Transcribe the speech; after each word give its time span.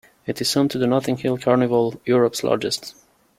It 0.25 0.41
is 0.41 0.51
home 0.51 0.67
to 0.69 0.79
the 0.79 0.87
Notting 0.87 1.17
Hill 1.17 1.37
Carnival, 1.37 2.01
Europe's 2.05 2.43
largest. 2.43 2.95